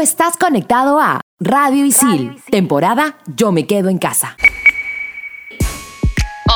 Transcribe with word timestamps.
estás 0.00 0.36
conectado 0.36 0.98
a 0.98 1.20
Radio 1.38 1.84
Isil, 1.84 2.42
temporada 2.50 3.18
Yo 3.26 3.52
me 3.52 3.66
quedo 3.66 3.88
en 3.90 3.98
casa. 3.98 4.36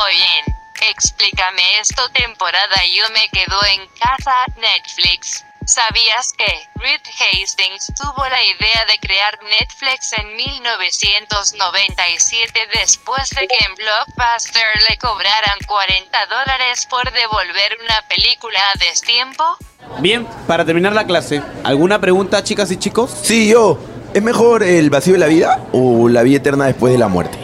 Oye, 0.06 0.44
explícame 0.90 1.62
esto 1.80 2.02
temporada 2.10 2.76
Yo 2.96 3.04
me 3.12 3.28
quedo 3.28 3.56
en 3.74 3.86
casa 3.98 4.32
Netflix. 4.56 5.44
¿Sabías 5.66 6.34
que 6.36 6.44
Reed 6.74 7.00
Hastings 7.08 7.94
tuvo 7.94 8.28
la 8.28 8.44
idea 8.44 8.84
de 8.86 8.98
crear 9.00 9.38
Netflix 9.44 10.12
en 10.12 10.36
1997 10.36 12.68
después 12.80 13.30
de 13.30 13.48
que 13.48 13.56
en 13.64 13.74
Blockbuster 13.74 14.66
le 14.90 14.98
cobraran 14.98 15.58
40 15.66 16.26
dólares 16.26 16.86
por 16.90 17.10
devolver 17.10 17.78
una 17.82 18.06
película 18.08 18.60
a 18.74 18.78
destiempo? 18.78 19.56
Bien, 20.00 20.26
para 20.46 20.66
terminar 20.66 20.92
la 20.92 21.06
clase, 21.06 21.42
¿alguna 21.62 21.98
pregunta 21.98 22.44
chicas 22.44 22.70
y 22.70 22.76
chicos? 22.76 23.10
Sí, 23.22 23.48
yo. 23.48 23.78
¿Es 24.12 24.22
mejor 24.22 24.62
el 24.62 24.90
vacío 24.90 25.14
de 25.14 25.18
la 25.18 25.28
vida 25.28 25.64
o 25.72 26.10
la 26.10 26.22
vida 26.22 26.36
eterna 26.36 26.66
después 26.66 26.92
de 26.92 26.98
la 26.98 27.08
muerte? 27.08 27.43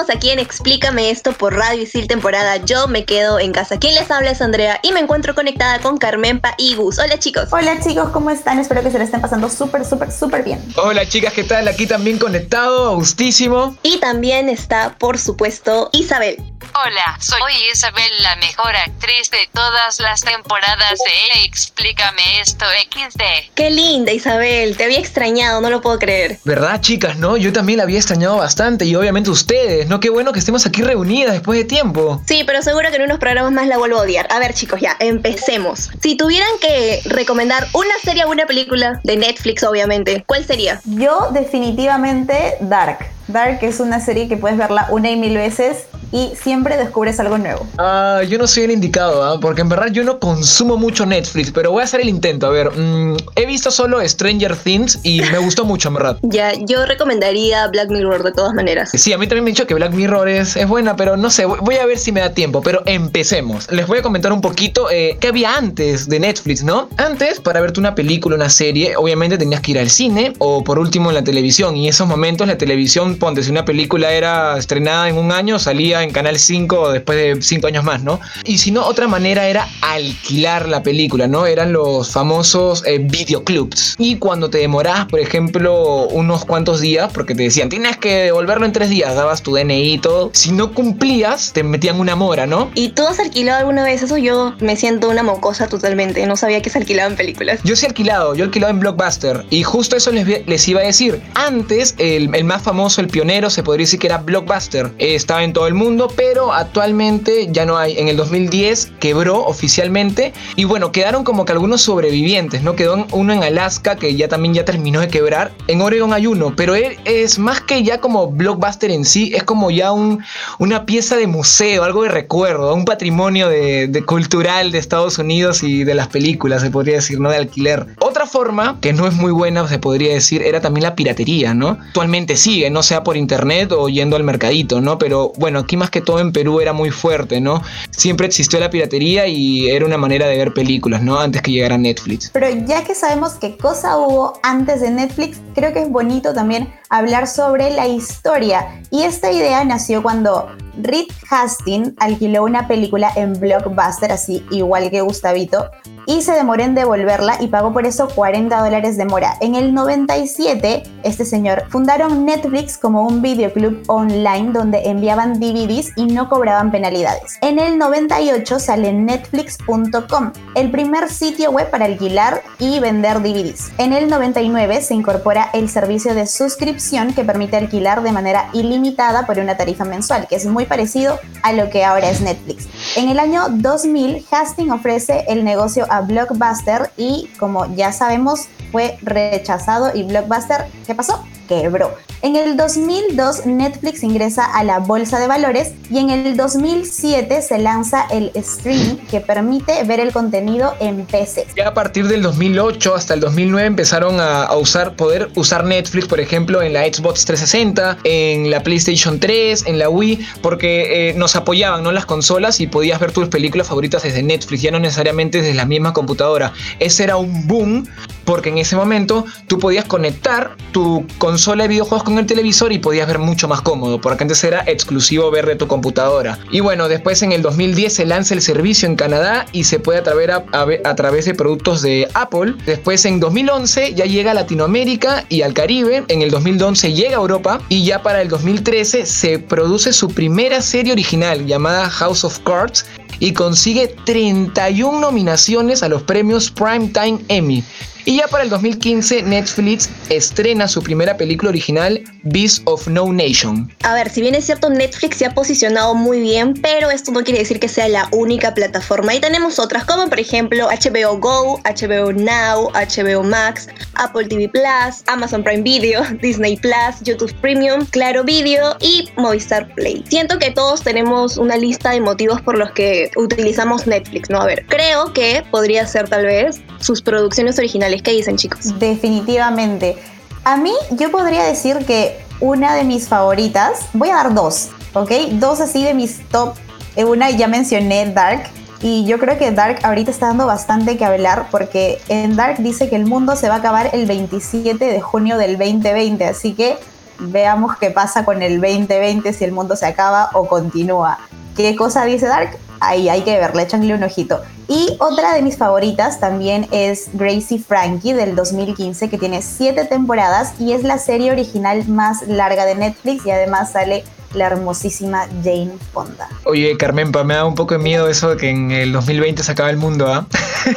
Estamos 0.00 0.16
aquí 0.16 0.30
en 0.30 0.38
Explícame 0.38 1.10
esto 1.10 1.32
por 1.32 1.54
Radio 1.54 1.82
Isil 1.82 2.06
temporada 2.06 2.56
Yo 2.64 2.88
me 2.88 3.04
quedo 3.04 3.38
en 3.38 3.52
casa. 3.52 3.78
¿Quién 3.78 3.94
les 3.94 4.10
habla 4.10 4.30
es 4.30 4.40
Andrea 4.40 4.80
y 4.82 4.92
me 4.92 5.00
encuentro 5.00 5.34
conectada 5.34 5.78
con 5.80 5.98
Carmenpa 5.98 6.54
y 6.56 6.74
Gus. 6.74 6.98
Hola 6.98 7.18
chicos. 7.18 7.48
Hola 7.52 7.78
chicos, 7.80 8.08
¿cómo 8.10 8.30
están? 8.30 8.58
Espero 8.58 8.82
que 8.82 8.90
se 8.90 8.96
la 8.96 9.04
estén 9.04 9.20
pasando 9.20 9.50
súper, 9.50 9.84
súper, 9.84 10.10
súper 10.10 10.42
bien. 10.42 10.64
Hola 10.76 11.06
chicas, 11.06 11.34
¿qué 11.34 11.44
tal? 11.44 11.68
Aquí 11.68 11.86
también 11.86 12.18
conectado, 12.18 12.94
gustísimo. 12.94 13.76
Y 13.82 13.98
también 13.98 14.48
está, 14.48 14.96
por 14.98 15.18
supuesto, 15.18 15.90
Isabel. 15.92 16.49
Hola, 16.62 17.16
soy 17.20 17.52
Isabel, 17.72 18.10
la 18.22 18.36
mejor 18.36 18.76
actriz 18.76 19.30
de 19.30 19.48
todas 19.52 19.98
las 19.98 20.20
temporadas 20.20 20.98
de 20.98 21.44
Explícame 21.44 22.40
esto 22.42 22.66
XD. 22.90 23.22
Qué 23.54 23.70
linda 23.70 24.12
Isabel, 24.12 24.76
te 24.76 24.84
había 24.84 24.98
extrañado, 24.98 25.62
no 25.62 25.70
lo 25.70 25.80
puedo 25.80 25.98
creer. 25.98 26.38
¿Verdad 26.44 26.80
chicas, 26.82 27.16
no? 27.16 27.38
Yo 27.38 27.52
también 27.54 27.78
la 27.78 27.84
había 27.84 27.96
extrañado 27.96 28.36
bastante 28.36 28.84
y 28.84 28.94
obviamente 28.94 29.30
ustedes, 29.30 29.88
¿no? 29.88 30.00
Qué 30.00 30.10
bueno 30.10 30.32
que 30.32 30.38
estemos 30.38 30.66
aquí 30.66 30.82
reunidas 30.82 31.32
después 31.32 31.58
de 31.58 31.64
tiempo. 31.64 32.20
Sí, 32.26 32.44
pero 32.46 32.60
seguro 32.60 32.90
que 32.90 32.96
en 32.96 33.02
unos 33.02 33.18
programas 33.18 33.52
más 33.52 33.66
la 33.66 33.78
vuelvo 33.78 33.96
a 33.96 34.02
odiar. 34.02 34.28
A 34.30 34.38
ver 34.38 34.52
chicos, 34.52 34.80
ya, 34.80 34.96
empecemos. 35.00 35.90
Si 36.02 36.14
tuvieran 36.16 36.50
que 36.60 37.00
recomendar 37.06 37.68
una 37.72 37.94
serie 38.04 38.24
o 38.26 38.30
una 38.30 38.44
película 38.44 39.00
de 39.02 39.16
Netflix, 39.16 39.62
obviamente, 39.64 40.24
¿cuál 40.26 40.44
sería? 40.44 40.80
Yo 40.84 41.30
definitivamente 41.32 42.58
Dark. 42.60 42.98
Dark 43.28 43.60
es 43.62 43.80
una 43.80 44.00
serie 44.00 44.28
que 44.28 44.36
puedes 44.36 44.58
verla 44.58 44.86
una 44.90 45.10
y 45.10 45.16
mil 45.16 45.36
veces 45.36 45.86
y 46.12 46.32
siempre 46.40 46.76
descubres 46.76 47.18
algo 47.20 47.38
nuevo. 47.38 47.66
Ah, 47.78 48.22
yo 48.28 48.38
no 48.38 48.46
soy 48.46 48.64
el 48.64 48.70
indicado, 48.72 49.22
¿ah? 49.22 49.38
porque 49.40 49.60
en 49.62 49.68
verdad 49.68 49.88
yo 49.92 50.02
no 50.04 50.18
consumo 50.18 50.76
mucho 50.76 51.06
Netflix, 51.06 51.50
pero 51.52 51.70
voy 51.72 51.82
a 51.82 51.84
hacer 51.84 52.00
el 52.00 52.08
intento. 52.08 52.46
A 52.46 52.50
ver, 52.50 52.70
mm, 52.76 53.16
he 53.36 53.46
visto 53.46 53.70
solo 53.70 54.06
Stranger 54.06 54.56
Things 54.56 54.98
y 55.02 55.20
me 55.22 55.38
gustó 55.38 55.64
mucho, 55.64 55.88
en 55.88 55.94
verdad. 55.94 56.18
Ya, 56.22 56.52
yo 56.54 56.84
recomendaría 56.86 57.66
Black 57.68 57.88
Mirror 57.90 58.22
de 58.22 58.32
todas 58.32 58.54
maneras. 58.54 58.90
Sí, 58.94 59.12
a 59.12 59.18
mí 59.18 59.26
también 59.26 59.44
me 59.44 59.50
han 59.50 59.54
dicho 59.54 59.66
que 59.66 59.74
Black 59.74 59.92
Mirror 59.92 60.28
es, 60.28 60.56
es 60.56 60.66
buena, 60.68 60.96
pero 60.96 61.16
no 61.16 61.30
sé, 61.30 61.44
voy- 61.44 61.58
voy 61.62 61.76
a 61.76 61.86
ver 61.86 61.98
si 61.98 62.12
me 62.12 62.20
da 62.20 62.32
tiempo, 62.32 62.60
pero 62.62 62.82
empecemos. 62.86 63.70
Les 63.70 63.86
voy 63.86 63.98
a 63.98 64.02
comentar 64.02 64.32
un 64.32 64.40
poquito 64.40 64.90
eh, 64.90 65.16
qué 65.20 65.28
había 65.28 65.56
antes 65.56 66.08
de 66.08 66.20
Netflix, 66.20 66.62
¿no? 66.62 66.88
Antes, 66.96 67.40
para 67.40 67.60
verte 67.60 67.80
una 67.80 67.94
película, 67.94 68.36
una 68.36 68.50
serie, 68.50 68.96
obviamente 68.96 69.38
tenías 69.38 69.60
que 69.60 69.72
ir 69.72 69.78
al 69.78 69.90
cine 69.90 70.32
o 70.38 70.64
por 70.64 70.78
último 70.78 71.10
en 71.10 71.14
la 71.16 71.24
televisión. 71.24 71.76
Y 71.76 71.84
en 71.84 71.90
esos 71.90 72.06
momentos 72.06 72.46
la 72.46 72.58
televisión, 72.58 73.16
ponte, 73.16 73.42
si 73.42 73.50
una 73.50 73.64
película 73.64 74.12
era 74.12 74.56
estrenada 74.58 75.08
en 75.08 75.16
un 75.16 75.32
año, 75.32 75.58
salía 75.58 75.99
en 76.02 76.10
Canal 76.10 76.38
5 76.38 76.92
después 76.92 77.18
de 77.18 77.42
5 77.42 77.66
años 77.66 77.84
más, 77.84 78.02
¿no? 78.02 78.20
Y 78.44 78.58
si 78.58 78.70
no, 78.70 78.84
otra 78.84 79.08
manera 79.08 79.46
era 79.48 79.68
alquilar 79.80 80.68
la 80.68 80.82
película, 80.82 81.26
¿no? 81.26 81.46
Eran 81.46 81.72
los 81.72 82.10
famosos 82.10 82.82
eh, 82.86 82.98
videoclubs. 82.98 83.96
Y 83.98 84.16
cuando 84.16 84.50
te 84.50 84.58
demorabas, 84.58 85.06
por 85.06 85.20
ejemplo, 85.20 86.06
unos 86.08 86.44
cuantos 86.44 86.80
días, 86.80 87.10
porque 87.12 87.34
te 87.34 87.42
decían, 87.44 87.68
tienes 87.68 87.96
que 87.96 88.24
devolverlo 88.24 88.66
en 88.66 88.72
tres 88.72 88.90
días, 88.90 89.14
dabas 89.14 89.42
tu 89.42 89.54
DNI 89.54 89.94
y 89.94 89.98
todo. 89.98 90.30
Si 90.32 90.52
no 90.52 90.72
cumplías, 90.72 91.52
te 91.52 91.62
metían 91.62 92.00
una 92.00 92.16
mora, 92.16 92.46
¿no? 92.46 92.70
¿Y 92.74 92.90
tú 92.90 93.06
has 93.06 93.18
alquilado 93.18 93.58
alguna 93.58 93.84
vez 93.84 94.02
eso? 94.02 94.16
Yo 94.16 94.54
me 94.60 94.76
siento 94.76 95.08
una 95.08 95.22
mocosa 95.22 95.68
totalmente. 95.68 96.26
No 96.26 96.36
sabía 96.36 96.62
que 96.62 96.70
se 96.70 96.78
alquilaban 96.78 97.16
películas. 97.16 97.60
Yo 97.64 97.76
sí 97.76 97.86
he 97.86 97.88
alquilado, 97.88 98.34
yo 98.34 98.44
he 98.44 98.46
alquilado 98.46 98.72
en 98.72 98.80
Blockbuster. 98.80 99.44
Y 99.50 99.62
justo 99.62 99.96
eso 99.96 100.10
les, 100.12 100.68
iba 100.68 100.80
a 100.80 100.84
decir. 100.84 101.20
Antes, 101.34 101.94
el, 101.98 102.34
el 102.34 102.44
más 102.44 102.62
famoso, 102.62 103.00
el 103.00 103.08
pionero, 103.08 103.50
se 103.50 103.62
podría 103.62 103.84
decir 103.84 103.98
que 103.98 104.06
era 104.06 104.18
Blockbuster. 104.18 104.92
Eh, 104.98 105.14
estaba 105.14 105.42
en 105.42 105.52
todo 105.52 105.66
el 105.66 105.74
mundo, 105.74 105.89
pero 106.16 106.52
actualmente 106.52 107.48
ya 107.50 107.66
no 107.66 107.76
hay. 107.76 107.98
En 107.98 108.08
el 108.08 108.16
2010 108.16 108.92
quebró 108.98 109.44
oficialmente. 109.44 110.32
Y 110.56 110.64
bueno, 110.64 110.92
quedaron 110.92 111.24
como 111.24 111.44
que 111.44 111.52
algunos 111.52 111.82
sobrevivientes, 111.82 112.62
¿no? 112.62 112.76
Quedó 112.76 113.06
uno 113.12 113.32
en 113.32 113.42
Alaska 113.42 113.96
que 113.96 114.14
ya 114.14 114.28
también 114.28 114.54
ya 114.54 114.64
terminó 114.64 115.00
de 115.00 115.08
quebrar. 115.08 115.52
En 115.66 115.80
Oregon 115.80 116.12
hay 116.12 116.26
uno, 116.26 116.54
pero 116.56 116.74
él 116.74 116.98
es 117.04 117.38
más 117.38 117.60
que 117.60 117.82
ya 117.82 118.00
como 118.00 118.28
Blockbuster 118.28 118.90
en 118.90 119.04
sí, 119.04 119.32
es 119.34 119.44
como 119.44 119.70
ya 119.70 119.92
un, 119.92 120.22
una 120.58 120.86
pieza 120.86 121.16
de 121.16 121.26
museo, 121.26 121.84
algo 121.84 122.02
de 122.02 122.08
recuerdo, 122.08 122.74
un 122.74 122.84
patrimonio 122.84 123.48
de 123.48 124.02
cultural 124.06 124.72
de 124.72 124.78
Estados 124.78 125.18
Unidos 125.18 125.62
y 125.62 125.84
de 125.84 125.94
las 125.94 126.08
películas, 126.08 126.62
se 126.62 126.70
podría 126.70 126.96
decir, 126.96 127.20
¿no? 127.20 127.30
De 127.30 127.36
alquiler. 127.36 127.86
Otra 128.00 128.26
forma, 128.26 128.78
que 128.80 128.92
no 128.92 129.06
es 129.06 129.14
muy 129.14 129.32
buena, 129.32 129.66
se 129.68 129.78
podría 129.78 130.12
decir, 130.12 130.42
era 130.42 130.60
también 130.60 130.84
la 130.84 130.94
piratería, 130.94 131.54
¿no? 131.54 131.78
Actualmente 131.88 132.36
sigue, 132.36 132.70
no 132.70 132.82
sea 132.82 133.02
por 133.02 133.16
internet 133.16 133.72
o 133.72 133.88
yendo 133.88 134.16
al 134.16 134.24
mercadito, 134.24 134.80
¿no? 134.80 134.98
Pero 134.98 135.32
bueno, 135.36 135.60
aquí 135.60 135.76
más 135.80 135.90
que 135.90 136.00
todo 136.00 136.20
en 136.20 136.30
Perú 136.30 136.60
era 136.60 136.72
muy 136.72 136.90
fuerte, 136.90 137.40
¿no? 137.40 137.62
Siempre 137.90 138.26
existió 138.26 138.60
la 138.60 138.70
piratería 138.70 139.26
y 139.26 139.68
era 139.68 139.84
una 139.84 139.96
manera 139.96 140.28
de 140.28 140.36
ver 140.36 140.52
películas, 140.54 141.02
¿no? 141.02 141.18
Antes 141.18 141.42
que 141.42 141.50
llegara 141.50 141.76
Netflix. 141.78 142.30
Pero 142.32 142.48
ya 142.66 142.84
que 142.84 142.94
sabemos 142.94 143.32
qué 143.40 143.56
cosa 143.56 143.96
hubo 143.96 144.34
antes 144.42 144.82
de 144.82 144.90
Netflix, 144.90 145.38
creo 145.54 145.72
que 145.72 145.82
es 145.82 145.90
bonito 145.90 146.34
también 146.34 146.72
hablar 146.90 147.26
sobre 147.26 147.70
la 147.70 147.88
historia. 147.88 148.80
Y 148.90 149.02
esta 149.02 149.32
idea 149.32 149.64
nació 149.64 150.02
cuando 150.02 150.48
Reed 150.82 151.06
Hastings 151.30 151.92
alquiló 151.98 152.44
una 152.44 152.66
película 152.66 153.10
en 153.16 153.38
Blockbuster, 153.38 154.12
así 154.12 154.44
igual 154.50 154.90
que 154.90 155.00
Gustavito, 155.00 155.70
y 156.06 156.22
se 156.22 156.32
demoró 156.32 156.62
en 156.62 156.74
devolverla 156.74 157.36
y 157.40 157.48
pagó 157.48 157.72
por 157.72 157.86
eso 157.86 158.08
40 158.08 158.62
dólares 158.62 158.96
de 158.96 159.04
mora. 159.04 159.36
En 159.40 159.54
el 159.54 159.72
97, 159.74 160.82
este 161.02 161.24
señor 161.24 161.64
fundaron 161.68 162.24
Netflix 162.24 162.78
como 162.78 163.06
un 163.06 163.22
videoclub 163.22 163.82
online 163.86 164.52
donde 164.52 164.88
enviaban 164.88 165.38
DVDs 165.38 165.92
y 165.96 166.06
no 166.06 166.28
cobraban 166.28 166.70
penalidades. 166.70 167.38
En 167.42 167.58
el 167.58 167.78
98 167.78 168.58
sale 168.58 168.92
netflix.com, 168.92 170.32
el 170.54 170.70
primer 170.70 171.08
sitio 171.08 171.50
web 171.50 171.70
para 171.70 171.84
alquilar 171.84 172.42
y 172.58 172.80
vender 172.80 173.20
DVDs. 173.20 173.70
En 173.78 173.92
el 173.92 174.08
99 174.08 174.82
se 174.82 174.94
incorpora 174.94 175.50
el 175.52 175.68
servicio 175.68 176.14
de 176.14 176.26
suscripción 176.26 177.12
que 177.12 177.24
permite 177.24 177.56
alquilar 177.56 178.02
de 178.02 178.12
manera 178.12 178.48
ilimitada 178.52 179.26
por 179.26 179.38
una 179.38 179.56
tarifa 179.56 179.84
mensual, 179.84 180.26
que 180.28 180.36
es 180.36 180.46
muy 180.46 180.66
parecido 180.70 181.18
a 181.42 181.52
lo 181.52 181.68
que 181.68 181.84
ahora 181.84 182.08
es 182.08 182.22
Netflix. 182.22 182.68
En 182.96 183.10
el 183.10 183.18
año 183.18 183.48
2000, 183.50 184.24
Hastings 184.30 184.72
ofrece 184.72 185.24
el 185.28 185.44
negocio 185.44 185.84
a 185.90 186.00
Blockbuster 186.00 186.90
y 186.96 187.28
como 187.38 187.66
ya 187.74 187.92
sabemos 187.92 188.46
fue 188.70 188.96
rechazado 189.02 189.90
y 189.92 190.04
Blockbuster, 190.04 190.66
¿qué 190.86 190.94
pasó? 190.94 191.24
Quebró. 191.50 191.96
En 192.22 192.36
el 192.36 192.56
2002 192.56 193.46
Netflix 193.46 194.04
ingresa 194.04 194.44
a 194.44 194.62
la 194.62 194.78
bolsa 194.78 195.18
de 195.18 195.26
valores 195.26 195.72
y 195.90 195.98
en 195.98 196.10
el 196.10 196.36
2007 196.36 197.42
se 197.42 197.58
lanza 197.58 198.06
el 198.08 198.30
streaming 198.36 198.98
que 199.10 199.20
permite 199.20 199.82
ver 199.82 199.98
el 199.98 200.12
contenido 200.12 200.74
en 200.78 201.06
PC. 201.06 201.48
Ya 201.56 201.66
a 201.66 201.74
partir 201.74 202.06
del 202.06 202.22
2008 202.22 202.94
hasta 202.94 203.14
el 203.14 203.20
2009 203.20 203.66
empezaron 203.66 204.20
a, 204.20 204.54
usar, 204.54 204.94
poder 204.94 205.28
usar 205.34 205.64
Netflix, 205.64 206.06
por 206.06 206.20
ejemplo, 206.20 206.62
en 206.62 206.72
la 206.72 206.84
Xbox 206.84 207.24
360, 207.24 207.98
en 208.04 208.48
la 208.48 208.62
PlayStation 208.62 209.18
3, 209.18 209.64
en 209.66 209.80
la 209.80 209.88
Wii, 209.88 210.24
porque 210.42 211.08
eh, 211.08 211.14
nos 211.14 211.34
apoyaban, 211.34 211.82
¿no? 211.82 211.90
Las 211.90 212.06
consolas 212.06 212.60
y 212.60 212.68
podías 212.68 213.00
ver 213.00 213.10
tus 213.10 213.28
películas 213.28 213.66
favoritas 213.66 214.04
desde 214.04 214.22
Netflix, 214.22 214.62
ya 214.62 214.70
no 214.70 214.78
necesariamente 214.78 215.42
desde 215.42 215.54
la 215.54 215.64
misma 215.64 215.92
computadora. 215.92 216.52
Ese 216.78 217.02
era 217.02 217.16
un 217.16 217.48
boom, 217.48 217.88
porque 218.24 218.50
en 218.50 218.58
ese 218.58 218.76
momento 218.76 219.24
tú 219.46 219.58
podías 219.58 219.84
conectar 219.84 220.56
tu 220.72 221.06
consola 221.18 221.64
de 221.64 221.68
videojuegos 221.68 222.04
con 222.04 222.18
el 222.18 222.26
televisor 222.26 222.72
y 222.72 222.78
podías 222.78 223.06
ver 223.06 223.18
mucho 223.18 223.48
más 223.48 223.60
cómodo, 223.60 224.00
porque 224.00 224.24
antes 224.24 224.42
era 224.44 224.62
exclusivo 224.66 225.30
ver 225.30 225.46
de 225.46 225.56
tu 225.56 225.66
computadora. 225.66 226.38
Y 226.50 226.60
bueno, 226.60 226.88
después 226.88 227.22
en 227.22 227.32
el 227.32 227.42
2010 227.42 227.92
se 227.92 228.06
lanza 228.06 228.34
el 228.34 228.42
servicio 228.42 228.88
en 228.88 228.96
Canadá 228.96 229.46
y 229.52 229.64
se 229.64 229.78
puede 229.78 229.98
atraver 229.98 230.30
a, 230.30 230.44
a, 230.52 230.66
a 230.84 230.94
través 230.94 231.24
de 231.24 231.34
productos 231.34 231.82
de 231.82 232.08
Apple. 232.14 232.54
Después 232.66 233.04
en 233.04 233.20
2011 233.20 233.94
ya 233.94 234.04
llega 234.04 234.32
a 234.32 234.34
Latinoamérica 234.34 235.24
y 235.28 235.42
al 235.42 235.54
Caribe. 235.54 236.04
En 236.08 236.22
el 236.22 236.30
2011 236.30 236.92
llega 236.92 237.16
a 237.16 237.20
Europa 237.20 237.60
y 237.68 237.84
ya 237.84 238.02
para 238.02 238.22
el 238.22 238.28
2013 238.28 239.06
se 239.06 239.38
produce 239.38 239.92
su 239.92 240.08
primera 240.08 240.62
serie 240.62 240.92
original 240.92 241.46
llamada 241.46 241.88
House 241.90 242.24
of 242.24 242.38
Cards 242.40 242.86
y 243.20 243.32
consigue 243.32 243.94
31 244.04 244.98
nominaciones 244.98 245.82
a 245.82 245.88
los 245.88 246.02
premios 246.02 246.50
Primetime 246.50 247.20
Emmy. 247.28 247.62
Y 248.04 248.16
ya 248.16 248.28
para 248.28 248.44
el 248.44 248.50
2015 248.50 249.22
Netflix 249.24 249.90
estrena 250.08 250.66
su 250.68 250.82
primera 250.82 251.16
película 251.16 251.50
original, 251.50 252.02
Beast 252.22 252.62
of 252.64 252.86
No 252.88 253.12
Nation. 253.12 253.70
A 253.82 253.94
ver, 253.94 254.08
si 254.08 254.20
bien 254.22 254.34
es 254.34 254.46
cierto, 254.46 254.70
Netflix 254.70 255.18
se 255.18 255.26
ha 255.26 255.34
posicionado 255.34 255.94
muy 255.94 256.20
bien, 256.20 256.54
pero 256.62 256.90
esto 256.90 257.12
no 257.12 257.22
quiere 257.22 257.40
decir 257.40 257.60
que 257.60 257.68
sea 257.68 257.88
la 257.88 258.08
única 258.12 258.54
plataforma. 258.54 259.14
Y 259.14 259.20
tenemos 259.20 259.58
otras, 259.58 259.84
como 259.84 260.08
por 260.08 260.18
ejemplo 260.18 260.68
HBO 260.68 261.18
Go, 261.18 261.60
HBO 261.64 262.12
Now, 262.12 262.70
HBO 262.72 263.22
Max, 263.22 263.68
Apple 263.94 264.26
TV 264.26 264.48
Plus, 264.48 265.02
Amazon 265.06 265.42
Prime 265.42 265.62
Video, 265.62 266.02
Disney 266.22 266.56
Plus, 266.56 267.02
YouTube 267.02 267.34
Premium, 267.40 267.84
Claro 267.86 268.24
Video 268.24 268.76
y 268.80 269.08
Movistar 269.16 269.72
Play. 269.74 270.04
Siento 270.08 270.38
que 270.38 270.50
todos 270.50 270.82
tenemos 270.82 271.36
una 271.36 271.56
lista 271.56 271.90
de 271.90 272.00
motivos 272.00 272.40
por 272.40 272.56
los 272.56 272.70
que 272.72 273.09
utilizamos 273.16 273.86
Netflix, 273.86 274.30
¿no? 274.30 274.40
A 274.40 274.46
ver, 274.46 274.66
creo 274.66 275.12
que 275.12 275.44
podría 275.50 275.86
ser 275.86 276.08
tal 276.08 276.26
vez 276.26 276.60
sus 276.80 277.02
producciones 277.02 277.58
originales. 277.58 278.02
¿Qué 278.02 278.12
dicen, 278.12 278.36
chicos? 278.36 278.78
Definitivamente. 278.78 279.96
A 280.44 280.56
mí, 280.56 280.72
yo 280.92 281.10
podría 281.10 281.44
decir 281.44 281.78
que 281.86 282.18
una 282.40 282.74
de 282.74 282.84
mis 282.84 283.08
favoritas, 283.08 283.86
voy 283.92 284.10
a 284.10 284.16
dar 284.16 284.34
dos, 284.34 284.70
¿ok? 284.94 285.10
Dos 285.32 285.60
así 285.60 285.84
de 285.84 285.94
mis 285.94 286.26
top. 286.28 286.54
Eh, 286.96 287.04
Una 287.04 287.30
ya 287.30 287.46
mencioné 287.46 288.10
Dark. 288.12 288.44
Y 288.82 289.04
yo 289.04 289.18
creo 289.18 289.36
que 289.36 289.50
Dark 289.50 289.80
ahorita 289.82 290.10
está 290.10 290.28
dando 290.28 290.46
bastante 290.46 290.96
que 290.96 291.04
hablar 291.04 291.48
porque 291.50 292.00
en 292.08 292.34
Dark 292.34 292.56
dice 292.60 292.88
que 292.88 292.96
el 292.96 293.04
mundo 293.04 293.36
se 293.36 293.50
va 293.50 293.56
a 293.56 293.58
acabar 293.58 293.90
el 293.92 294.06
27 294.06 294.82
de 294.82 295.00
junio 295.02 295.36
del 295.36 295.58
2020. 295.58 296.24
Así 296.24 296.54
que 296.54 296.78
veamos 297.18 297.76
qué 297.76 297.90
pasa 297.90 298.24
con 298.24 298.42
el 298.42 298.58
2020, 298.58 299.34
si 299.34 299.44
el 299.44 299.52
mundo 299.52 299.76
se 299.76 299.84
acaba 299.84 300.30
o 300.32 300.48
continúa. 300.48 301.18
¿Qué 301.56 301.76
cosa 301.76 302.06
dice 302.06 302.26
Dark? 302.26 302.56
Ahí 302.80 303.08
hay 303.08 303.22
que 303.22 303.38
verle, 303.38 303.62
échanle 303.62 303.94
un 303.94 304.02
ojito. 304.02 304.40
Y 304.68 304.96
otra 304.98 305.34
de 305.34 305.42
mis 305.42 305.56
favoritas 305.56 306.18
también 306.18 306.66
es 306.70 307.10
Gracie 307.12 307.58
Frankie 307.58 308.14
del 308.14 308.34
2015, 308.34 309.10
que 309.10 309.18
tiene 309.18 309.42
siete 309.42 309.84
temporadas 309.84 310.54
y 310.58 310.72
es 310.72 310.82
la 310.82 310.98
serie 310.98 311.30
original 311.30 311.86
más 311.88 312.26
larga 312.26 312.64
de 312.64 312.76
Netflix 312.76 313.26
y 313.26 313.30
además 313.30 313.72
sale 313.72 314.04
la 314.34 314.46
hermosísima 314.46 315.26
Jane 315.42 315.72
Fonda. 315.92 316.28
Oye, 316.44 316.76
Carmen, 316.76 317.10
me 317.24 317.34
da 317.34 317.44
un 317.44 317.54
poco 317.54 317.74
de 317.74 317.80
miedo 317.80 318.08
eso 318.08 318.30
de 318.30 318.36
que 318.36 318.50
en 318.50 318.70
el 318.70 318.92
2020 318.92 319.42
se 319.42 319.52
acabe 319.52 319.70
el 319.70 319.76
mundo, 319.76 320.06
¿ah? 320.12 320.26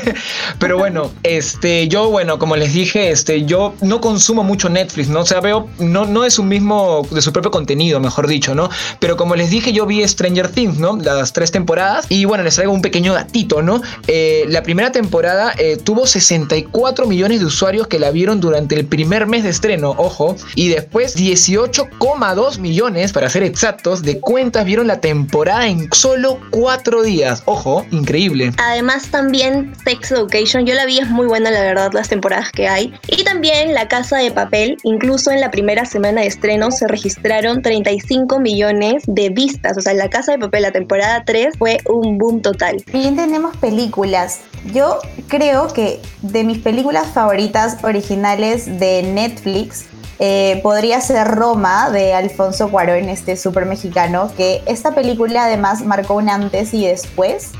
Pero 0.60 0.78
bueno, 0.78 1.12
este, 1.24 1.88
yo, 1.88 2.10
bueno, 2.10 2.40
como 2.40 2.56
les 2.56 2.74
dije, 2.74 3.12
este, 3.12 3.46
yo 3.46 3.74
no 3.82 4.02
consumo 4.02 4.44
mucho 4.44 4.70
Netflix, 4.70 5.10
¿no? 5.10 5.22
O 5.22 5.26
sea, 5.26 5.40
veo, 5.40 5.68
no, 5.80 6.06
no 6.06 6.26
es 6.26 6.40
un 6.40 6.48
mismo, 6.48 7.08
de 7.12 7.22
su 7.22 7.32
propio 7.32 7.52
contenido, 7.52 8.00
mejor 8.00 8.28
dicho, 8.28 8.56
¿no? 8.56 8.70
Pero 9.00 9.18
como 9.18 9.36
les 9.36 9.50
dije, 9.50 9.74
yo 9.74 9.86
vi 9.86 10.08
Stranger 10.08 10.50
Things, 10.50 10.80
¿no? 10.80 10.98
Las 10.98 11.34
tres 11.34 11.52
temporadas. 11.52 12.06
Y 12.10 12.26
bueno, 12.26 12.44
les 12.44 12.56
traigo 12.56 12.74
un 12.74 12.82
pequeño 12.82 13.14
datito, 13.14 13.62
¿no? 13.62 13.82
Eh, 14.08 14.46
la 14.48 14.64
primera 14.64 14.92
temporada 14.92 15.54
eh, 15.58 15.78
tuvo 15.78 16.08
64 16.08 17.06
millones 17.08 17.40
de 17.40 17.46
usuarios 17.46 17.88
que 17.88 18.00
la 18.00 18.12
vieron 18.12 18.40
durante 18.40 18.76
el 18.76 18.86
primer 18.86 19.28
mes 19.28 19.44
de 19.44 19.50
estreno, 19.50 19.92
ojo. 19.98 20.36
Y 20.56 20.70
después 20.70 21.16
18,2 21.16 22.60
millones, 22.60 23.12
para 23.12 23.30
ser 23.44 23.51
exactos, 23.51 24.01
de 24.01 24.19
cuentas 24.19 24.66
vieron 24.66 24.88
la 24.88 25.00
temporada 25.00 25.68
en 25.68 25.92
solo 25.92 26.40
4 26.51 27.04
días. 27.04 27.44
Ojo, 27.45 27.86
increíble. 27.92 28.51
Además 28.57 29.07
también 29.10 29.74
Sex 29.84 30.12
Education, 30.12 30.66
yo 30.66 30.74
la 30.74 30.86
vi, 30.86 31.00
es 31.00 31.10
muy 31.10 31.28
buena 31.28 31.51
la 31.51 31.62
verdad 31.62 31.92
las 31.94 32.10
temporadas 32.10 32.51
que 32.51 32.68
hay. 32.68 32.94
Y 33.07 33.24
también 33.24 33.74
La 33.74 33.88
Casa 33.88 34.18
de 34.18 34.31
Papel, 34.31 34.78
incluso 34.84 35.31
en 35.31 35.42
la 35.42 35.51
primera 35.51 35.86
semana 35.86 36.22
de 36.22 36.28
estreno 36.28 36.72
se 36.72 36.88
registraron 36.88 37.62
35 37.62 38.40
millones 38.40 39.04
de 39.07 39.30
vistas. 39.30 39.78
O 39.78 39.81
sea, 39.81 39.94
La 39.94 40.10
Casa 40.10 40.34
de 40.34 40.40
Papel, 40.40 40.63
la 40.63 40.72
temporada 40.72 41.24
3 41.25 41.56
fue 41.57 41.80
un 41.88 42.18
boom 42.18 42.42
total. 42.42 42.78
Bien 42.92 43.16
tenemos 43.16 43.56
películas. 43.57 44.42
Yo 44.74 45.00
creo 45.28 45.68
que 45.74 46.00
de 46.22 46.44
mis 46.44 46.60
películas 46.60 47.07
favoritas 47.13 47.78
originales 47.84 48.80
de 48.80 49.04
Netflix 49.04 49.86
eh, 50.19 50.60
podría 50.63 51.01
ser 51.01 51.27
Roma 51.27 51.89
de 51.89 52.13
Alfonso 52.13 52.69
Cuarón, 52.69 53.10
este 53.10 53.36
súper 53.36 53.65
mexicano, 53.65 54.31
que 54.38 54.62
esta 54.65 54.94
película 54.94 55.45
además 55.45 55.81
marcó 55.83 56.15
un 56.15 56.30
antes 56.30 56.74
y 56.74 56.86
después. 56.88 57.51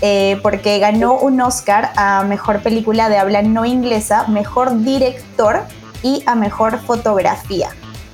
eh, 0.00 0.38
porque 0.42 0.80
ganó 0.80 1.14
un 1.14 1.40
Oscar 1.40 1.92
a 1.96 2.24
Mejor 2.24 2.60
Película 2.62 3.08
de 3.08 3.16
Habla 3.16 3.42
No 3.42 3.64
Inglesa, 3.64 4.26
Mejor 4.26 4.82
Director 4.82 5.62
y 6.02 6.22
a 6.26 6.34
Mejor 6.34 6.78
Fotografía. 6.80 7.70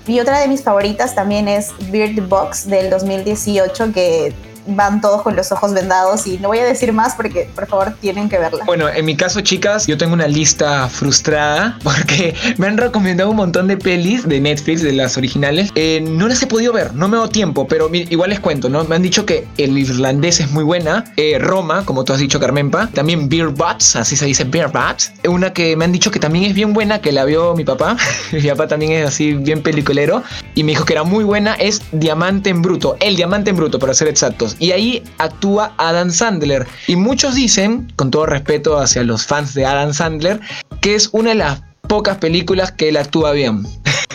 Y 0.06 0.20
otra 0.20 0.38
de 0.38 0.46
mis 0.46 0.62
favoritas 0.62 1.14
también 1.14 1.48
es 1.48 1.72
Bird 1.90 2.28
Box 2.28 2.68
del 2.68 2.90
2018, 2.90 3.92
que 3.92 4.32
van 4.66 5.00
todos 5.00 5.22
con 5.22 5.36
los 5.36 5.50
ojos 5.52 5.72
vendados 5.72 6.26
y 6.26 6.38
no 6.38 6.48
voy 6.48 6.58
a 6.58 6.64
decir 6.64 6.92
más 6.92 7.14
porque 7.14 7.48
por 7.54 7.66
favor 7.66 7.94
tienen 8.00 8.28
que 8.28 8.38
verla. 8.38 8.64
Bueno, 8.64 8.88
en 8.88 9.04
mi 9.04 9.16
caso, 9.16 9.40
chicas, 9.40 9.86
yo 9.86 9.96
tengo 9.96 10.14
una 10.14 10.28
lista 10.28 10.88
frustrada 10.88 11.78
porque 11.84 12.34
me 12.58 12.66
han 12.66 12.76
recomendado 12.76 13.30
un 13.30 13.36
montón 13.36 13.68
de 13.68 13.76
pelis 13.76 14.28
de 14.28 14.40
Netflix, 14.40 14.82
de 14.82 14.92
las 14.92 15.16
originales. 15.16 15.70
Eh, 15.74 16.00
no 16.06 16.28
las 16.28 16.42
he 16.42 16.46
podido 16.46 16.72
ver, 16.72 16.94
no 16.94 17.08
me 17.08 17.16
da 17.16 17.28
tiempo, 17.28 17.66
pero 17.66 17.90
igual 17.92 18.30
les 18.30 18.40
cuento, 18.40 18.68
¿no? 18.68 18.84
Me 18.84 18.96
han 18.96 19.02
dicho 19.02 19.26
que 19.26 19.46
el 19.58 19.76
irlandés 19.76 20.40
es 20.40 20.50
muy 20.50 20.64
buena. 20.64 21.04
eh, 21.16 21.38
Roma, 21.38 21.84
como 21.84 22.04
tú 22.04 22.12
has 22.12 22.18
dicho, 22.18 22.38
Carmenpa. 22.40 22.88
También 22.94 23.28
Beer 23.28 23.48
Butts, 23.48 23.96
así 23.96 24.16
se 24.16 24.26
dice 24.26 24.44
Beer 24.44 24.68
Butts. 24.68 25.12
Una 25.28 25.52
que 25.52 25.76
me 25.76 25.84
han 25.84 25.92
dicho 25.92 26.10
que 26.10 26.18
también 26.18 26.44
es 26.44 26.54
bien 26.54 26.72
buena, 26.72 27.00
que 27.00 27.12
la 27.12 27.24
vio 27.24 27.54
mi 27.54 27.64
papá. 27.64 27.96
mi 28.32 28.42
papá 28.42 28.68
también 28.68 28.92
es 28.92 29.08
así 29.08 29.32
bien 29.34 29.62
peliculero. 29.62 30.22
Y 30.54 30.64
me 30.64 30.72
dijo 30.72 30.84
que 30.84 30.92
era 30.94 31.02
muy 31.04 31.24
buena, 31.24 31.54
es 31.54 31.82
Diamante 31.92 32.50
en 32.50 32.62
Bruto. 32.62 32.96
El 33.00 33.16
Diamante 33.16 33.50
en 33.50 33.56
Bruto, 33.56 33.78
para 33.78 33.94
ser 33.94 34.08
exactos. 34.08 34.56
Y 34.60 34.70
ahí 34.70 35.02
actúa 35.18 35.74
Adam 35.78 36.10
Sandler. 36.10 36.66
Y 36.86 36.94
muchos 36.94 37.34
dicen, 37.34 37.92
con 37.96 38.12
todo 38.12 38.26
respeto 38.26 38.78
hacia 38.78 39.02
los 39.02 39.26
fans 39.26 39.54
de 39.54 39.66
Adam 39.66 39.92
Sandler, 39.92 40.38
que 40.80 40.94
es 40.94 41.08
una 41.12 41.30
de 41.30 41.36
las 41.36 41.62
pocas 41.88 42.18
películas 42.18 42.70
que 42.70 42.90
él 42.90 42.96
actúa 42.96 43.32
bien. 43.32 43.66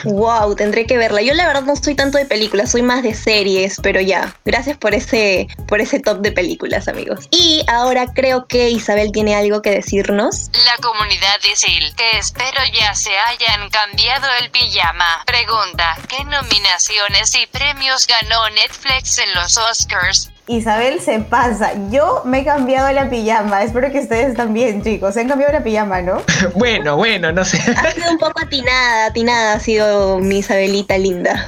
Wow, 0.06 0.56
tendré 0.56 0.86
que 0.86 0.97
verla. 0.97 1.21
Yo 1.24 1.33
la 1.33 1.47
verdad 1.47 1.63
no 1.63 1.75
soy 1.75 1.95
tanto 1.95 2.19
de 2.19 2.25
películas, 2.25 2.71
soy 2.71 2.83
más 2.83 3.01
de 3.01 3.15
series, 3.15 3.77
pero 3.81 4.00
ya. 4.00 4.36
Gracias 4.45 4.77
por 4.77 4.94
ese, 4.94 5.47
por 5.68 5.81
ese 5.81 6.00
top 6.00 6.19
de 6.21 6.31
películas, 6.31 6.88
amigos. 6.88 7.27
Y 7.31 7.65
ahora 7.68 8.13
creo 8.13 8.45
que 8.45 8.69
Isabel 8.69 9.12
tiene 9.12 9.36
algo 9.36 9.63
que 9.63 9.71
decirnos. 9.71 10.51
La 10.53 10.77
comunidad 10.81 11.38
ISIL, 11.51 11.94
que 11.95 12.19
espero 12.19 12.61
ya 12.80 12.94
se 12.94 13.18
hayan 13.18 13.69
cambiado 13.71 14.28
el 14.42 14.52
pijama. 14.52 15.23
Pregunta, 15.25 15.97
¿qué 16.07 16.23
nominaciones 16.25 17.33
y 17.35 17.47
premios 17.47 18.06
ganó 18.06 18.47
Netflix 18.52 19.18
en 19.18 19.33
los 19.33 19.57
Oscars? 19.57 20.31
Isabel 20.47 20.99
se 21.02 21.19
pasa. 21.19 21.71
Yo 21.90 22.21
me 22.23 22.40
he 22.40 22.45
cambiado 22.45 22.92
la 22.92 23.09
pijama. 23.09 23.64
Espero 23.64 23.92
que 23.92 23.99
ustedes 23.99 24.35
también, 24.35 24.83
chicos. 24.83 25.16
Se 25.16 25.21
han 25.21 25.28
cambiado 25.28 25.54
la 25.54 25.64
pijama, 25.64 26.02
¿no? 26.02 26.21
bueno, 26.56 26.97
bueno, 26.97 27.31
no 27.31 27.44
sé. 27.44 27.57
Ha 27.75 27.92
sido 27.92 28.11
un 28.11 28.19
poco 28.19 28.42
atinada, 28.42 29.07
atinada 29.07 29.54
ha 29.54 29.59
sido 29.59 30.19
mi 30.19 30.40
Isabelita 30.40 30.97
linda. 30.97 31.45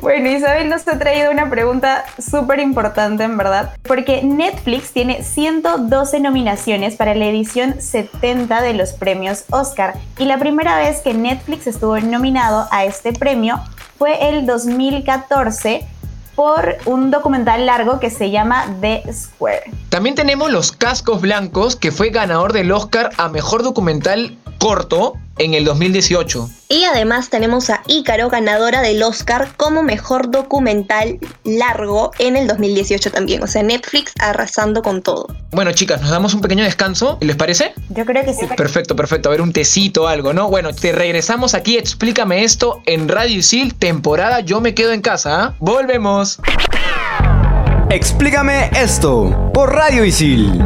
Bueno, 0.00 0.28
Isabel 0.28 0.68
nos 0.68 0.86
ha 0.88 0.98
traído 0.98 1.30
una 1.30 1.48
pregunta 1.48 2.04
súper 2.18 2.58
importante, 2.60 3.24
en 3.24 3.36
verdad, 3.36 3.70
porque 3.82 4.22
Netflix 4.22 4.92
tiene 4.92 5.22
112 5.22 6.20
nominaciones 6.20 6.96
para 6.96 7.14
la 7.14 7.26
edición 7.26 7.80
70 7.80 8.62
de 8.62 8.74
los 8.74 8.92
premios 8.92 9.44
Oscar 9.50 9.94
y 10.18 10.24
la 10.24 10.38
primera 10.38 10.76
vez 10.76 11.00
que 11.00 11.14
Netflix 11.14 11.66
estuvo 11.66 11.98
nominado 12.00 12.66
a 12.70 12.84
este 12.84 13.12
premio 13.12 13.60
fue 13.96 14.28
el 14.28 14.44
2014 14.46 15.86
por 16.34 16.76
un 16.86 17.10
documental 17.10 17.66
largo 17.66 18.00
que 18.00 18.10
se 18.10 18.30
llama 18.30 18.66
The 18.80 19.04
Square. 19.12 19.70
También 19.88 20.14
tenemos 20.14 20.50
Los 20.50 20.72
Cascos 20.72 21.20
Blancos, 21.20 21.76
que 21.76 21.92
fue 21.92 22.10
ganador 22.10 22.52
del 22.52 22.72
Oscar 22.72 23.10
a 23.18 23.28
Mejor 23.28 23.62
Documental 23.62 24.38
Corto 24.58 25.14
en 25.38 25.54
el 25.54 25.64
2018. 25.64 26.50
Y 26.68 26.84
además 26.84 27.28
tenemos 27.30 27.70
a 27.70 27.82
Ícaro, 27.86 28.28
ganadora 28.28 28.80
del 28.80 29.02
Oscar 29.02 29.48
como 29.56 29.82
mejor 29.82 30.30
documental 30.30 31.18
largo 31.44 32.12
en 32.18 32.36
el 32.36 32.46
2018 32.46 33.10
también. 33.10 33.42
O 33.42 33.46
sea, 33.46 33.62
Netflix 33.62 34.12
arrasando 34.18 34.82
con 34.82 35.02
todo. 35.02 35.26
Bueno, 35.50 35.72
chicas, 35.72 36.00
nos 36.00 36.10
damos 36.10 36.34
un 36.34 36.40
pequeño 36.40 36.64
descanso, 36.64 37.18
¿les 37.20 37.36
parece? 37.36 37.74
Yo 37.90 38.04
creo 38.04 38.24
que 38.24 38.32
sí. 38.32 38.46
Perfecto, 38.56 38.96
perfecto. 38.96 39.28
A 39.28 39.32
ver, 39.32 39.42
un 39.42 39.52
tecito 39.52 40.04
o 40.04 40.06
algo, 40.06 40.32
¿no? 40.32 40.48
Bueno, 40.48 40.72
te 40.72 40.92
regresamos 40.92 41.54
aquí, 41.54 41.76
explícame 41.76 42.44
esto 42.44 42.80
en 42.86 43.08
Radio 43.08 43.38
Isil, 43.38 43.74
temporada 43.74 44.40
Yo 44.40 44.60
me 44.60 44.74
quedo 44.74 44.92
en 44.92 45.02
casa. 45.02 45.42
¿ah? 45.42 45.54
Volvemos. 45.58 46.38
Explícame 47.90 48.70
esto 48.74 49.50
por 49.52 49.74
Radio 49.74 50.04
Isil. 50.04 50.62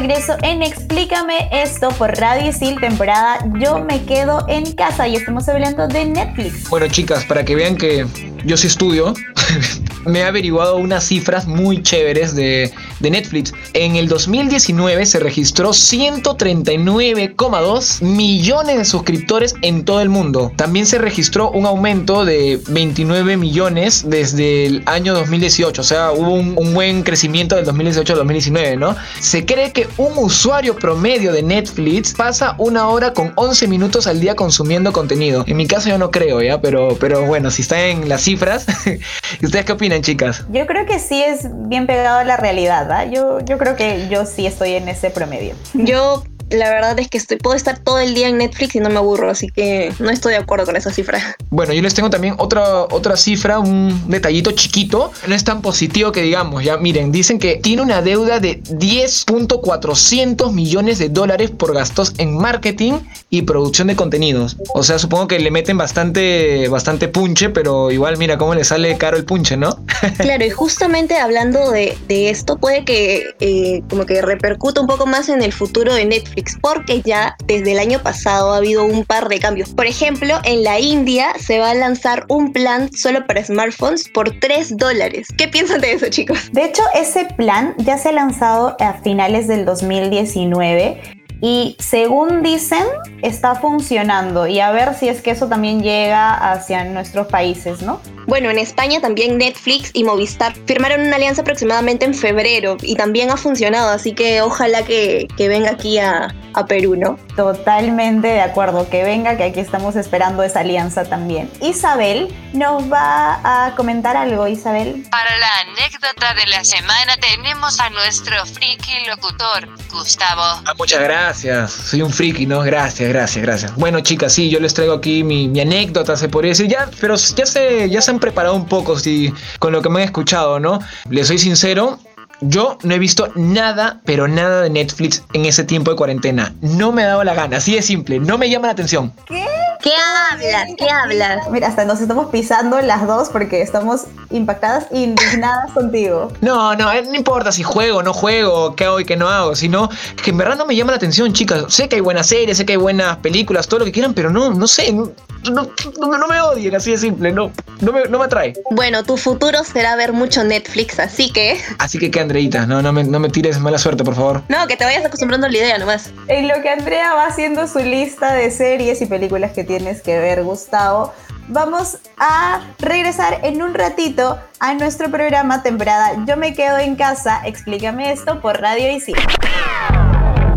Regreso 0.00 0.34
en 0.42 0.62
Explícame 0.62 1.50
esto 1.52 1.90
por 1.90 2.10
Radio 2.16 2.48
Isil, 2.48 2.80
temporada 2.80 3.38
Yo 3.58 3.84
me 3.84 4.02
quedo 4.04 4.46
en 4.48 4.72
casa 4.72 5.06
y 5.06 5.16
estamos 5.16 5.46
hablando 5.46 5.88
de 5.88 6.06
Netflix. 6.06 6.70
Bueno, 6.70 6.88
chicas, 6.88 7.24
para 7.24 7.44
que 7.44 7.54
vean 7.54 7.76
que 7.76 8.06
yo 8.46 8.56
sí 8.56 8.66
estudio, 8.66 9.12
me 10.06 10.20
he 10.20 10.24
averiguado 10.24 10.78
unas 10.78 11.04
cifras 11.04 11.46
muy 11.46 11.82
chéveres 11.82 12.34
de, 12.34 12.72
de 13.00 13.10
Netflix. 13.10 13.52
En 13.72 13.96
el 13.96 14.06
2019 14.08 15.06
se 15.06 15.18
registró 15.18 15.70
139,2 15.70 18.02
millones 18.02 18.76
de 18.76 18.84
suscriptores 18.84 19.54
en 19.62 19.84
todo 19.84 20.00
el 20.00 20.08
mundo. 20.08 20.52
También 20.56 20.86
se 20.86 20.98
registró 20.98 21.50
un 21.50 21.66
aumento 21.66 22.24
de 22.24 22.60
29 22.68 23.36
millones 23.36 24.04
desde 24.06 24.66
el 24.66 24.84
año 24.86 25.14
2018. 25.14 25.80
O 25.80 25.84
sea, 25.84 26.12
hubo 26.12 26.34
un, 26.34 26.60
buen 26.74 27.02
crecimiento 27.02 27.56
del 27.56 27.64
2018 27.64 28.12
al 28.12 28.18
2019, 28.20 28.76
¿no? 28.76 28.94
Se 29.20 29.44
cree 29.44 29.72
que 29.72 29.88
un 29.96 30.12
usuario 30.16 30.76
promedio 30.76 31.32
de 31.32 31.42
Netflix 31.42 32.14
pasa 32.14 32.54
una 32.58 32.88
hora 32.88 33.12
con 33.12 33.32
11 33.34 33.66
minutos 33.66 34.06
al 34.06 34.20
día 34.20 34.36
consumiendo 34.36 34.92
contenido. 34.92 35.44
En 35.46 35.56
mi 35.56 35.66
caso 35.66 35.88
yo 35.88 35.98
no 35.98 36.10
creo, 36.10 36.42
¿ya? 36.42 36.60
Pero, 36.60 36.96
pero 37.00 37.26
bueno, 37.26 37.50
si 37.50 37.62
está 37.62 37.86
en 37.86 38.08
las 38.08 38.22
cifras, 38.22 38.66
¿ustedes 39.42 39.64
qué 39.64 39.72
opinan, 39.72 40.02
chicas? 40.02 40.44
Yo 40.52 40.66
creo 40.66 40.86
que 40.86 40.98
sí 40.98 41.22
es 41.22 41.48
bien 41.68 41.86
pegado 41.86 42.18
a 42.18 42.24
la 42.24 42.36
realidad, 42.36 42.89
Yo, 43.10 43.40
yo 43.40 43.58
creo 43.58 43.76
que 43.76 44.08
yo 44.08 44.26
sí 44.26 44.46
estoy 44.46 44.74
en 44.74 44.88
ese 44.88 45.10
promedio. 45.10 45.54
Yo 45.74 46.24
la 46.50 46.70
verdad 46.70 46.98
es 46.98 47.08
que 47.08 47.18
estoy, 47.18 47.38
puedo 47.38 47.56
estar 47.56 47.78
todo 47.78 47.98
el 47.98 48.14
día 48.14 48.28
en 48.28 48.38
Netflix 48.38 48.74
y 48.74 48.80
no 48.80 48.90
me 48.90 48.96
aburro, 48.96 49.30
así 49.30 49.48
que 49.48 49.92
no 49.98 50.10
estoy 50.10 50.32
de 50.32 50.38
acuerdo 50.38 50.66
con 50.66 50.76
esa 50.76 50.90
cifra. 50.90 51.36
Bueno, 51.50 51.72
yo 51.72 51.82
les 51.82 51.94
tengo 51.94 52.10
también 52.10 52.34
otra, 52.38 52.84
otra 52.84 53.16
cifra, 53.16 53.58
un 53.58 54.08
detallito 54.08 54.50
chiquito. 54.52 55.12
No 55.26 55.34
es 55.34 55.44
tan 55.44 55.62
positivo 55.62 56.12
que 56.12 56.22
digamos, 56.22 56.64
ya 56.64 56.76
miren, 56.76 57.12
dicen 57.12 57.38
que 57.38 57.56
tiene 57.56 57.82
una 57.82 58.02
deuda 58.02 58.40
de 58.40 58.62
10.400 58.62 60.52
millones 60.52 60.98
de 60.98 61.08
dólares 61.08 61.50
por 61.50 61.74
gastos 61.74 62.14
en 62.18 62.36
marketing 62.36 62.94
y 63.30 63.42
producción 63.42 63.88
de 63.88 63.96
contenidos. 63.96 64.56
O 64.74 64.82
sea, 64.82 64.98
supongo 64.98 65.28
que 65.28 65.38
le 65.38 65.50
meten 65.50 65.78
bastante, 65.78 66.68
bastante 66.68 67.08
punche, 67.08 67.50
pero 67.50 67.90
igual 67.90 68.16
mira 68.16 68.38
cómo 68.38 68.54
le 68.54 68.64
sale 68.64 68.96
caro 68.98 69.16
el 69.16 69.24
punche, 69.24 69.56
¿no? 69.56 69.78
claro, 70.18 70.44
y 70.44 70.50
justamente 70.50 71.16
hablando 71.16 71.70
de, 71.70 71.96
de 72.08 72.30
esto, 72.30 72.56
puede 72.58 72.84
que 72.84 73.34
eh, 73.40 73.82
como 73.88 74.06
que 74.06 74.20
repercuta 74.20 74.80
un 74.80 74.86
poco 74.86 75.06
más 75.06 75.28
en 75.28 75.42
el 75.42 75.52
futuro 75.52 75.94
de 75.94 76.04
Netflix 76.04 76.39
porque 76.60 77.02
ya 77.02 77.36
desde 77.46 77.72
el 77.72 77.78
año 77.78 78.02
pasado 78.02 78.52
ha 78.52 78.58
habido 78.58 78.84
un 78.84 79.04
par 79.04 79.28
de 79.28 79.38
cambios. 79.38 79.70
Por 79.70 79.86
ejemplo, 79.86 80.34
en 80.44 80.62
la 80.64 80.78
India 80.78 81.32
se 81.38 81.58
va 81.58 81.70
a 81.70 81.74
lanzar 81.74 82.24
un 82.28 82.52
plan 82.52 82.92
solo 82.92 83.26
para 83.26 83.44
smartphones 83.44 84.08
por 84.08 84.38
3 84.40 84.76
dólares. 84.76 85.28
¿Qué 85.36 85.48
piensan 85.48 85.80
de 85.80 85.92
eso, 85.92 86.08
chicos? 86.08 86.50
De 86.52 86.64
hecho, 86.64 86.82
ese 86.94 87.26
plan 87.36 87.74
ya 87.78 87.98
se 87.98 88.10
ha 88.10 88.12
lanzado 88.12 88.76
a 88.80 88.94
finales 88.94 89.46
del 89.48 89.64
2019 89.64 91.19
y 91.40 91.76
según 91.78 92.42
dicen, 92.42 92.84
está 93.22 93.54
funcionando. 93.54 94.46
Y 94.46 94.60
a 94.60 94.70
ver 94.70 94.94
si 94.94 95.08
es 95.08 95.22
que 95.22 95.30
eso 95.30 95.48
también 95.48 95.82
llega 95.82 96.52
hacia 96.52 96.84
nuestros 96.84 97.26
países, 97.28 97.82
¿no? 97.82 98.00
Bueno, 98.26 98.50
en 98.50 98.58
España 98.58 99.00
también 99.00 99.38
Netflix 99.38 99.90
y 99.92 100.04
Movistar 100.04 100.54
firmaron 100.66 101.00
una 101.00 101.16
alianza 101.16 101.42
aproximadamente 101.42 102.04
en 102.04 102.14
febrero 102.14 102.76
y 102.80 102.94
también 102.94 103.30
ha 103.30 103.36
funcionado, 103.36 103.90
así 103.90 104.12
que 104.12 104.42
ojalá 104.42 104.82
que, 104.84 105.26
que 105.36 105.48
venga 105.48 105.70
aquí 105.70 105.98
a, 105.98 106.32
a 106.54 106.66
Perú, 106.66 106.96
¿no? 106.96 107.18
Totalmente 107.36 108.28
de 108.28 108.40
acuerdo, 108.40 108.88
que 108.88 109.02
venga, 109.02 109.36
que 109.36 109.44
aquí 109.44 109.60
estamos 109.60 109.96
esperando 109.96 110.42
esa 110.42 110.60
alianza 110.60 111.04
también. 111.04 111.50
Isabel 111.60 112.34
nos 112.52 112.90
va 112.92 113.40
a 113.42 113.74
comentar 113.74 114.16
algo, 114.16 114.46
Isabel. 114.46 115.06
Para 115.10 115.36
la 115.38 115.72
anécdota 115.72 116.34
de 116.34 116.46
la 116.46 116.64
semana 116.64 117.16
tenemos 117.16 117.80
a 117.80 117.90
nuestro 117.90 118.44
friki 118.46 119.06
locutor, 119.08 119.68
Gustavo. 119.90 120.62
Ah, 120.66 120.74
muchas 120.78 121.00
gracias, 121.00 121.29
soy 121.34 122.02
un 122.02 122.10
friki, 122.10 122.46
¿no? 122.46 122.60
Gracias, 122.60 123.08
gracias, 123.08 123.42
gracias. 123.42 123.74
Bueno, 123.76 124.00
chicas, 124.00 124.32
sí, 124.32 124.50
yo 124.50 124.60
les 124.60 124.74
traigo 124.74 124.94
aquí 124.94 125.22
mi, 125.22 125.48
mi 125.48 125.60
anécdota, 125.60 126.16
se 126.16 126.28
podría 126.28 126.50
decir, 126.50 126.68
ya, 126.68 126.88
pero 127.00 127.14
ya 127.16 127.46
se, 127.46 127.88
ya 127.88 128.00
se 128.00 128.10
han 128.10 128.18
preparado 128.18 128.54
un 128.54 128.66
poco 128.66 128.98
sí, 128.98 129.32
con 129.58 129.72
lo 129.72 129.82
que 129.82 129.88
me 129.88 130.00
han 130.00 130.06
escuchado, 130.06 130.60
¿no? 130.60 130.80
Les 131.08 131.26
soy 131.26 131.38
sincero, 131.38 131.98
yo 132.40 132.78
no 132.82 132.94
he 132.94 132.98
visto 132.98 133.28
nada, 133.34 134.00
pero 134.04 134.28
nada 134.28 134.62
de 134.62 134.70
Netflix 134.70 135.22
en 135.32 135.44
ese 135.44 135.64
tiempo 135.64 135.90
de 135.90 135.96
cuarentena. 135.96 136.54
No 136.60 136.92
me 136.92 137.04
ha 137.04 137.08
dado 137.08 137.24
la 137.24 137.34
gana, 137.34 137.58
así 137.58 137.74
de 137.74 137.82
simple, 137.82 138.18
no 138.20 138.38
me 138.38 138.50
llama 138.50 138.68
la 138.68 138.72
atención. 138.72 139.12
¿Qué? 139.26 139.44
¿Qué 139.82 139.92
hablas? 140.30 140.68
¿Qué 140.76 140.90
hablas? 140.90 141.50
Mira, 141.50 141.68
hasta 141.68 141.84
nos 141.84 142.00
estamos 142.00 142.30
pisando 142.30 142.80
las 142.82 143.06
dos 143.06 143.30
porque 143.30 143.62
estamos 143.62 144.02
impactadas 144.30 144.86
e 144.90 145.00
indignadas 145.00 145.72
contigo. 145.72 146.30
No, 146.42 146.74
no, 146.76 146.92
no 147.02 147.14
importa 147.14 147.50
si 147.50 147.62
juego, 147.62 148.02
no 148.02 148.12
juego, 148.12 148.76
qué 148.76 148.84
hago 148.84 149.00
y 149.00 149.04
qué 149.06 149.16
no 149.16 149.28
hago, 149.28 149.54
sino 149.54 149.88
que 150.22 150.30
en 150.30 150.38
verdad 150.38 150.56
no 150.56 150.66
me 150.66 150.76
llama 150.76 150.92
la 150.92 150.96
atención, 150.96 151.32
chicas. 151.32 151.64
Sé 151.68 151.88
que 151.88 151.96
hay 151.96 152.02
buenas 152.02 152.26
series, 152.26 152.58
sé 152.58 152.66
que 152.66 152.74
hay 152.74 152.78
buenas 152.78 153.16
películas, 153.18 153.68
todo 153.68 153.80
lo 153.80 153.86
que 153.86 153.92
quieran, 153.92 154.12
pero 154.12 154.30
no, 154.30 154.50
no 154.50 154.66
sé, 154.66 154.92
no, 154.92 155.12
no, 155.50 156.18
no 156.18 156.26
me 156.26 156.40
odien, 156.40 156.74
así 156.74 156.90
de 156.90 156.98
simple, 156.98 157.32
no, 157.32 157.50
no 157.80 157.92
me, 157.92 158.04
no 158.04 158.18
me 158.18 158.24
atrae. 158.26 158.52
Bueno, 158.70 159.02
tu 159.02 159.16
futuro 159.16 159.64
será 159.64 159.96
ver 159.96 160.12
mucho 160.12 160.44
Netflix, 160.44 160.98
así 160.98 161.32
que... 161.32 161.58
Así 161.78 161.98
que 161.98 162.10
qué, 162.10 162.20
Andreita, 162.30 162.64
no, 162.64 162.80
no, 162.80 162.92
me, 162.92 163.02
no 163.02 163.18
me 163.18 163.28
tires 163.28 163.58
mala 163.58 163.76
suerte, 163.76 164.04
por 164.04 164.14
favor. 164.14 164.42
No, 164.48 164.64
que 164.68 164.76
te 164.76 164.84
vayas 164.84 165.04
acostumbrando 165.04 165.48
a 165.48 165.50
la 165.50 165.58
idea 165.58 165.78
nomás. 165.78 166.12
En 166.28 166.46
lo 166.46 166.62
que 166.62 166.68
Andrea 166.68 167.12
va 167.12 167.26
haciendo 167.26 167.66
su 167.66 167.80
lista 167.80 168.34
de 168.34 168.52
series 168.52 169.02
y 169.02 169.06
películas 169.06 169.50
que 169.50 169.64
tienes 169.64 170.00
que 170.00 170.16
ver, 170.20 170.44
Gustavo, 170.44 171.12
vamos 171.48 171.98
a 172.18 172.60
regresar 172.78 173.40
en 173.42 173.62
un 173.62 173.74
ratito 173.74 174.38
a 174.60 174.74
nuestro 174.74 175.10
programa 175.10 175.64
temporada 175.64 176.12
Yo 176.24 176.36
me 176.36 176.54
quedo 176.54 176.78
en 176.78 176.94
casa, 176.94 177.40
explícame 177.44 178.12
esto 178.12 178.40
por 178.40 178.60
Radio 178.60 178.92
Isil. 178.92 179.16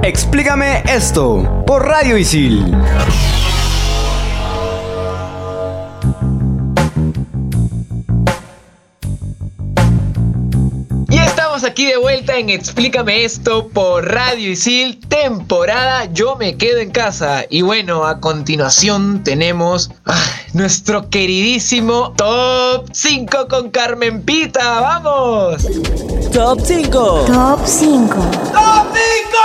Explícame 0.03 0.83
esto 0.87 1.63
por 1.65 1.87
Radio 1.87 2.19
Isil. 2.19 2.71
Estamos 11.63 11.71
aquí 11.71 11.85
de 11.85 11.97
vuelta 11.97 12.35
en 12.37 12.49
Explícame 12.49 13.23
esto 13.23 13.69
por 13.69 14.11
Radio 14.11 14.51
Isil, 14.51 14.99
temporada 15.07 16.05
Yo 16.11 16.35
me 16.35 16.57
quedo 16.57 16.79
en 16.79 16.91
casa. 16.91 17.45
Y 17.49 17.61
bueno, 17.61 18.05
a 18.05 18.19
continuación 18.19 19.23
tenemos 19.23 19.89
ah, 20.05 20.25
nuestro 20.53 21.09
queridísimo 21.09 22.13
Top 22.17 22.89
5 22.91 23.47
con 23.47 23.71
Carmen 23.71 24.23
Pita. 24.23 24.81
¡Vamos! 24.81 25.63
Top 26.33 26.59
5. 26.61 27.25
Top 27.27 27.59
5. 27.65 28.13
¡Top 28.51 28.87
5! 28.93 29.39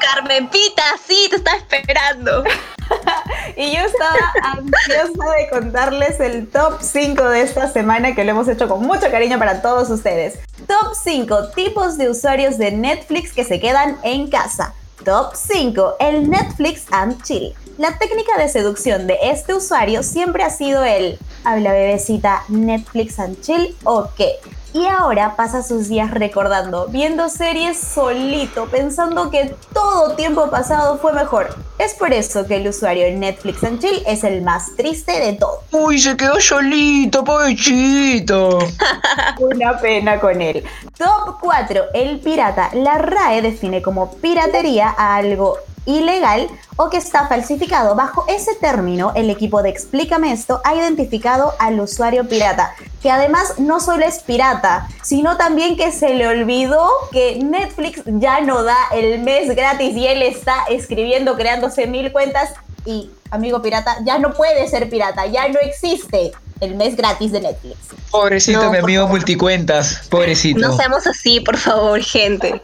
Carmen 0.00 0.48
Pita, 0.48 0.82
sí, 1.06 1.28
te 1.30 1.36
estaba 1.36 1.56
esperando. 1.56 2.44
y 3.56 3.74
yo 3.74 3.80
estaba 3.80 4.32
ansiosa 4.42 5.30
de 5.38 5.48
contarles 5.50 6.20
el 6.20 6.48
top 6.48 6.82
5 6.82 7.28
de 7.30 7.40
esta 7.42 7.72
semana 7.72 8.14
que 8.14 8.24
lo 8.24 8.32
hemos 8.32 8.48
hecho 8.48 8.68
con 8.68 8.82
mucho 8.82 9.10
cariño 9.10 9.38
para 9.38 9.62
todos 9.62 9.88
ustedes. 9.88 10.38
Top 10.66 10.94
5 10.94 11.48
tipos 11.54 11.96
de 11.96 12.10
usuarios 12.10 12.58
de 12.58 12.72
Netflix 12.72 13.32
que 13.32 13.44
se 13.44 13.60
quedan 13.60 13.98
en 14.02 14.28
casa. 14.28 14.74
Top 15.04 15.34
5 15.34 15.96
el 16.00 16.28
Netflix 16.28 16.84
and 16.90 17.22
Chill. 17.22 17.54
La 17.78 17.98
técnica 17.98 18.36
de 18.36 18.48
seducción 18.48 19.06
de 19.06 19.18
este 19.22 19.54
usuario 19.54 20.02
siempre 20.02 20.42
ha 20.42 20.50
sido 20.50 20.84
el 20.84 21.18
habla 21.44 21.72
bebecita 21.72 22.44
Netflix 22.48 23.18
and 23.18 23.40
Chill 23.40 23.74
o 23.84 24.08
qué. 24.16 24.36
Y 24.72 24.86
ahora 24.86 25.34
pasa 25.34 25.64
sus 25.64 25.88
días 25.88 26.12
recordando, 26.12 26.86
viendo 26.86 27.28
series 27.28 27.76
solito, 27.76 28.66
pensando 28.66 29.30
que 29.30 29.54
todo 29.72 30.14
tiempo 30.14 30.48
pasado 30.48 30.98
fue 30.98 31.12
mejor. 31.12 31.56
Es 31.78 31.94
por 31.94 32.12
eso 32.12 32.46
que 32.46 32.56
el 32.56 32.68
usuario 32.68 33.06
en 33.06 33.18
Netflix 33.18 33.64
and 33.64 33.80
Chill 33.80 34.02
es 34.06 34.22
el 34.22 34.42
más 34.42 34.76
triste 34.76 35.18
de 35.18 35.32
todos. 35.32 35.60
Uy, 35.72 35.98
se 35.98 36.16
quedó 36.16 36.40
solito, 36.40 37.24
pobrecito. 37.24 38.58
Una 39.40 39.76
pena 39.78 40.20
con 40.20 40.40
él. 40.40 40.62
Top 40.96 41.38
4. 41.40 41.84
El 41.94 42.20
pirata. 42.20 42.70
La 42.74 42.98
RAE 42.98 43.42
define 43.42 43.82
como 43.82 44.12
piratería 44.16 44.94
a 44.96 45.16
algo 45.16 45.58
ilegal 45.98 46.48
o 46.76 46.88
que 46.88 46.96
está 46.96 47.26
falsificado. 47.26 47.94
Bajo 47.94 48.24
ese 48.28 48.54
término, 48.54 49.12
el 49.14 49.30
equipo 49.30 49.62
de 49.62 49.70
Explícame 49.70 50.32
esto 50.32 50.60
ha 50.64 50.74
identificado 50.74 51.54
al 51.58 51.80
usuario 51.80 52.28
pirata, 52.28 52.74
que 53.02 53.10
además 53.10 53.58
no 53.58 53.80
solo 53.80 54.04
es 54.04 54.20
pirata, 54.20 54.88
sino 55.02 55.36
también 55.36 55.76
que 55.76 55.92
se 55.92 56.14
le 56.14 56.26
olvidó 56.26 56.88
que 57.12 57.38
Netflix 57.42 58.02
ya 58.06 58.40
no 58.40 58.62
da 58.62 58.76
el 58.92 59.20
mes 59.20 59.54
gratis 59.54 59.96
y 59.96 60.06
él 60.06 60.22
está 60.22 60.64
escribiendo, 60.68 61.36
creándose 61.36 61.86
mil 61.86 62.12
cuentas 62.12 62.50
y, 62.84 63.10
amigo 63.30 63.60
pirata, 63.62 63.98
ya 64.04 64.18
no 64.18 64.32
puede 64.32 64.66
ser 64.68 64.88
pirata, 64.88 65.26
ya 65.26 65.48
no 65.48 65.58
existe 65.60 66.32
el 66.60 66.74
mes 66.74 66.96
gratis 66.96 67.32
de 67.32 67.40
Netflix. 67.40 67.76
Pobrecito, 68.10 68.62
No, 68.62 68.70
mi 68.70 68.78
amigo 68.78 69.02
favor. 69.04 69.18
multicuentas. 69.18 70.06
Pobrecito. 70.10 70.60
No 70.60 70.76
seamos 70.76 71.06
así, 71.06 71.40
por 71.40 71.56
favor, 71.56 72.00
gente. 72.02 72.62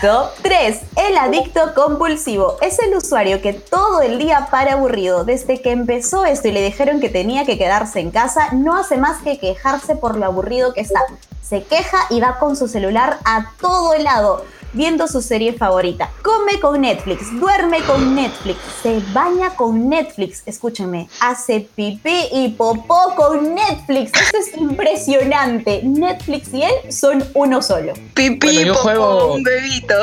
Top 0.00 0.30
3. 0.42 0.78
El 0.96 1.16
adicto 1.16 1.72
compulsivo. 1.74 2.56
Es 2.60 2.78
el 2.80 2.94
usuario 2.96 3.40
que 3.40 3.52
todo 3.52 4.02
el 4.02 4.18
día 4.18 4.48
para 4.50 4.72
aburrido. 4.74 5.24
Desde 5.24 5.60
que 5.62 5.70
empezó 5.70 6.24
esto 6.24 6.48
y 6.48 6.52
le 6.52 6.62
dijeron 6.62 7.00
que 7.00 7.08
tenía 7.08 7.44
que 7.46 7.56
quedarse 7.58 8.00
en 8.00 8.10
casa, 8.10 8.48
no 8.52 8.76
hace 8.76 8.96
más 8.96 9.22
que 9.22 9.38
quejarse 9.38 9.96
por 9.96 10.16
lo 10.16 10.26
aburrido 10.26 10.72
que 10.74 10.80
está. 10.80 11.00
Se 11.42 11.62
queja 11.64 11.98
y 12.10 12.20
va 12.20 12.38
con 12.38 12.56
su 12.56 12.68
celular 12.68 13.18
a 13.24 13.52
todo 13.60 13.94
el 13.94 14.04
lado. 14.04 14.44
Viendo 14.72 15.06
su 15.06 15.20
serie 15.22 15.52
favorita. 15.52 16.10
Come 16.22 16.60
con 16.60 16.80
Netflix, 16.80 17.30
duerme 17.38 17.80
con 17.82 18.14
Netflix, 18.14 18.58
se 18.82 19.00
baña 19.12 19.50
con 19.56 19.88
Netflix, 19.88 20.42
escúchenme, 20.46 21.08
hace 21.20 21.68
pipí 21.74 22.28
y 22.32 22.48
popó 22.50 23.14
con 23.16 23.54
Netflix. 23.54 24.12
Esto 24.20 24.38
es 24.38 24.56
impresionante. 24.56 25.80
Netflix 25.84 26.52
y 26.54 26.62
él 26.62 26.92
son 26.92 27.24
uno 27.34 27.62
solo. 27.62 27.92
Pipí, 28.14 28.38
Bueno, 28.46 28.60
yo 28.62 28.72
popó, 28.74 28.82
juego- 28.82 29.34
un 29.34 29.42
bebito. 29.42 29.94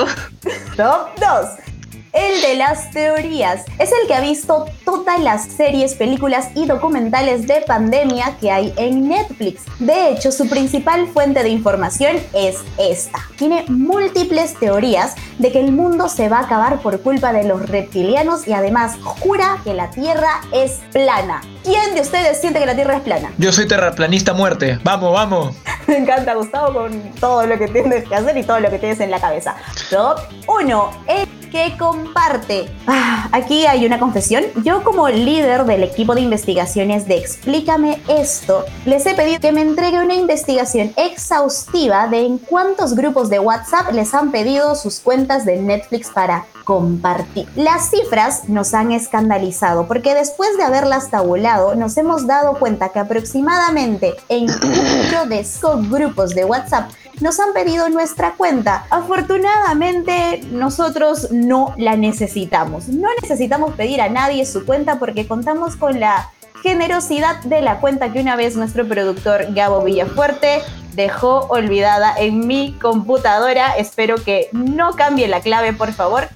Top 0.75 1.09
2. 1.19 1.76
El 2.17 2.41
de 2.41 2.55
las 2.55 2.89
teorías. 2.89 3.63
Es 3.77 3.91
el 3.91 4.07
que 4.07 4.15
ha 4.15 4.21
visto 4.21 4.65
todas 4.83 5.19
las 5.19 5.45
series, 5.45 5.93
películas 5.93 6.49
y 6.55 6.65
documentales 6.65 7.45
de 7.45 7.61
pandemia 7.61 8.37
que 8.41 8.49
hay 8.49 8.73
en 8.75 9.07
Netflix. 9.07 9.65
De 9.77 10.09
hecho, 10.09 10.31
su 10.31 10.49
principal 10.49 11.07
fuente 11.09 11.43
de 11.43 11.49
información 11.49 12.17
es 12.33 12.57
esta. 12.79 13.19
Tiene 13.37 13.65
múltiples 13.67 14.55
teorías 14.55 15.13
de 15.37 15.51
que 15.51 15.59
el 15.59 15.71
mundo 15.71 16.09
se 16.09 16.27
va 16.27 16.39
a 16.39 16.45
acabar 16.45 16.81
por 16.81 17.01
culpa 17.01 17.33
de 17.33 17.43
los 17.43 17.69
reptilianos 17.69 18.47
y 18.47 18.53
además 18.53 18.97
jura 19.03 19.59
que 19.63 19.75
la 19.75 19.91
Tierra 19.91 20.41
es 20.51 20.79
plana. 20.91 21.41
¿Quién 21.63 21.93
de 21.93 22.01
ustedes 22.01 22.41
siente 22.41 22.59
que 22.59 22.65
la 22.65 22.73
Tierra 22.73 22.97
es 22.97 23.03
plana? 23.03 23.31
Yo 23.37 23.51
soy 23.51 23.67
terraplanista 23.67 24.33
muerte. 24.33 24.79
Vamos, 24.83 25.13
vamos. 25.13 25.55
Me 25.87 25.97
encanta 25.97 26.33
Gustavo 26.33 26.73
con 26.73 26.99
todo 27.19 27.45
lo 27.45 27.59
que 27.59 27.67
tienes 27.67 28.09
que 28.09 28.15
hacer 28.15 28.35
y 28.37 28.43
todo 28.43 28.59
lo 28.59 28.71
que 28.71 28.79
tienes 28.79 28.99
en 29.01 29.11
la 29.11 29.21
cabeza. 29.21 29.55
Top 29.91 30.19
1. 30.47 30.91
El 31.07 31.36
que 31.49 31.75
comparte. 31.77 32.69
Ah, 32.87 33.27
aquí 33.31 33.65
hay 33.65 33.85
una 33.85 33.99
confesión. 33.99 34.43
Yo 34.63 34.83
como 34.83 35.09
líder 35.09 35.65
del 35.65 35.83
equipo 35.83 36.15
de 36.15 36.21
investigaciones 36.21 37.07
de 37.07 37.17
Explícame 37.17 38.01
esto, 38.07 38.65
les 38.85 39.05
he 39.05 39.13
pedido 39.13 39.39
que 39.39 39.51
me 39.51 39.61
entregue 39.61 39.99
una 39.99 40.13
investigación 40.13 40.93
exhaustiva 40.95 42.07
de 42.07 42.25
en 42.25 42.37
cuántos 42.37 42.95
grupos 42.95 43.29
de 43.29 43.39
WhatsApp 43.39 43.91
les 43.93 44.13
han 44.13 44.31
pedido 44.31 44.75
sus 44.75 44.99
cuentas 44.99 45.45
de 45.45 45.57
Netflix 45.57 46.09
para 46.09 46.45
compartir. 46.63 47.47
Las 47.55 47.89
cifras 47.89 48.49
nos 48.49 48.73
han 48.73 48.91
escandalizado 48.91 49.87
porque 49.87 50.13
después 50.13 50.57
de 50.57 50.63
haberlas 50.63 51.09
tabulado 51.09 51.75
nos 51.75 51.95
hemos 51.97 52.27
dado 52.27 52.59
cuenta 52.59 52.89
que 52.89 52.99
aproximadamente 52.99 54.15
en 54.27 54.49
8 55.07 55.27
de 55.29 55.39
esos 55.39 55.89
grupos 55.89 56.35
de 56.35 56.43
WhatsApp 56.43 56.89
nos 57.19 57.39
han 57.39 57.53
pedido 57.53 57.89
nuestra 57.89 58.33
cuenta. 58.35 58.85
Afortunadamente 58.89 60.41
nosotros 60.51 61.31
no 61.31 61.73
la 61.77 61.95
necesitamos. 61.95 62.87
No 62.89 63.09
necesitamos 63.21 63.75
pedir 63.75 64.01
a 64.01 64.09
nadie 64.09 64.45
su 64.45 64.65
cuenta 64.65 64.99
porque 64.99 65.27
contamos 65.27 65.75
con 65.75 65.99
la 65.99 66.31
generosidad 66.61 67.41
de 67.43 67.61
la 67.61 67.79
cuenta 67.79 68.11
que 68.11 68.19
una 68.19 68.35
vez 68.35 68.55
nuestro 68.55 68.87
productor 68.87 69.53
Gabo 69.53 69.83
Villafuerte 69.83 70.61
dejó 70.93 71.45
olvidada 71.49 72.13
en 72.17 72.47
mi 72.47 72.73
computadora. 72.73 73.75
Espero 73.77 74.15
que 74.15 74.49
no 74.51 74.93
cambie 74.93 75.27
la 75.27 75.41
clave, 75.41 75.73
por 75.73 75.93
favor. 75.93 76.27